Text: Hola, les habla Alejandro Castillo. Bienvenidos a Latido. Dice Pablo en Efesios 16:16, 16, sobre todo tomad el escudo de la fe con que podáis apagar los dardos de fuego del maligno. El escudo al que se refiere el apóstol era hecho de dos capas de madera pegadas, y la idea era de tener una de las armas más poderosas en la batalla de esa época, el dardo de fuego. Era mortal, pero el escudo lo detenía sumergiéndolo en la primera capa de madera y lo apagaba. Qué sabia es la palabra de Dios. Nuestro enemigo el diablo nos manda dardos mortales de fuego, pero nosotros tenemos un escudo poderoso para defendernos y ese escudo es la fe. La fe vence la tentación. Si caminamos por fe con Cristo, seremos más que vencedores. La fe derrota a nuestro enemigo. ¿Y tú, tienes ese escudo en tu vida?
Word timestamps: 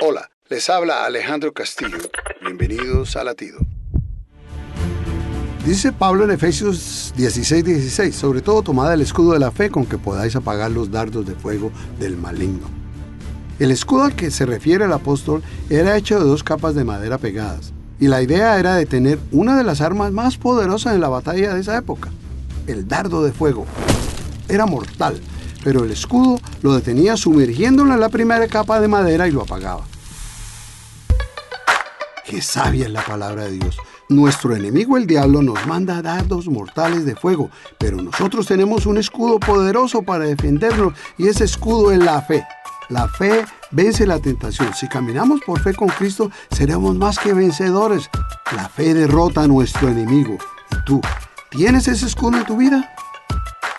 Hola, 0.00 0.30
les 0.48 0.70
habla 0.70 1.04
Alejandro 1.04 1.52
Castillo. 1.52 1.98
Bienvenidos 2.40 3.16
a 3.16 3.24
Latido. 3.24 3.58
Dice 5.66 5.90
Pablo 5.90 6.22
en 6.22 6.30
Efesios 6.30 7.12
16:16, 7.16 7.64
16, 7.64 8.14
sobre 8.14 8.40
todo 8.40 8.62
tomad 8.62 8.94
el 8.94 9.00
escudo 9.00 9.32
de 9.32 9.40
la 9.40 9.50
fe 9.50 9.70
con 9.70 9.86
que 9.86 9.98
podáis 9.98 10.36
apagar 10.36 10.70
los 10.70 10.92
dardos 10.92 11.26
de 11.26 11.34
fuego 11.34 11.72
del 11.98 12.16
maligno. 12.16 12.68
El 13.58 13.72
escudo 13.72 14.04
al 14.04 14.14
que 14.14 14.30
se 14.30 14.46
refiere 14.46 14.84
el 14.84 14.92
apóstol 14.92 15.42
era 15.68 15.96
hecho 15.96 16.20
de 16.20 16.26
dos 16.26 16.44
capas 16.44 16.76
de 16.76 16.84
madera 16.84 17.18
pegadas, 17.18 17.72
y 17.98 18.06
la 18.06 18.22
idea 18.22 18.56
era 18.60 18.76
de 18.76 18.86
tener 18.86 19.18
una 19.32 19.56
de 19.56 19.64
las 19.64 19.80
armas 19.80 20.12
más 20.12 20.36
poderosas 20.36 20.94
en 20.94 21.00
la 21.00 21.08
batalla 21.08 21.54
de 21.54 21.60
esa 21.60 21.76
época, 21.76 22.10
el 22.68 22.86
dardo 22.86 23.24
de 23.24 23.32
fuego. 23.32 23.66
Era 24.48 24.64
mortal, 24.64 25.20
pero 25.62 25.84
el 25.84 25.90
escudo 25.90 26.40
lo 26.62 26.74
detenía 26.74 27.16
sumergiéndolo 27.16 27.94
en 27.94 28.00
la 28.00 28.08
primera 28.08 28.46
capa 28.48 28.80
de 28.80 28.88
madera 28.88 29.28
y 29.28 29.32
lo 29.32 29.42
apagaba. 29.42 29.84
Qué 32.24 32.42
sabia 32.42 32.86
es 32.86 32.92
la 32.92 33.02
palabra 33.02 33.44
de 33.44 33.52
Dios. 33.52 33.78
Nuestro 34.10 34.56
enemigo 34.56 34.96
el 34.96 35.06
diablo 35.06 35.42
nos 35.42 35.66
manda 35.66 36.00
dardos 36.00 36.46
mortales 36.48 37.04
de 37.04 37.14
fuego, 37.14 37.50
pero 37.78 37.98
nosotros 37.98 38.46
tenemos 38.46 38.86
un 38.86 38.98
escudo 38.98 39.38
poderoso 39.38 40.02
para 40.02 40.24
defendernos 40.24 40.94
y 41.18 41.28
ese 41.28 41.44
escudo 41.44 41.92
es 41.92 41.98
la 41.98 42.20
fe. 42.22 42.46
La 42.88 43.06
fe 43.06 43.44
vence 43.70 44.06
la 44.06 44.18
tentación. 44.18 44.72
Si 44.72 44.88
caminamos 44.88 45.40
por 45.44 45.60
fe 45.60 45.74
con 45.74 45.88
Cristo, 45.88 46.30
seremos 46.50 46.96
más 46.96 47.18
que 47.18 47.34
vencedores. 47.34 48.08
La 48.56 48.68
fe 48.68 48.94
derrota 48.94 49.42
a 49.42 49.46
nuestro 49.46 49.88
enemigo. 49.88 50.38
¿Y 50.72 50.84
tú, 50.86 51.00
tienes 51.50 51.86
ese 51.86 52.06
escudo 52.06 52.38
en 52.38 52.44
tu 52.44 52.56
vida? 52.56 52.94